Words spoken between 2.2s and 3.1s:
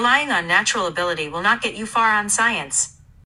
science.